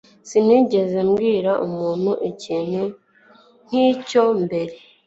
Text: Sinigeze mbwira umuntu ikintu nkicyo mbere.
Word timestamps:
Sinigeze 0.29 0.97
mbwira 1.09 1.51
umuntu 1.67 2.11
ikintu 2.31 2.81
nkicyo 3.67 4.23
mbere. 4.43 4.73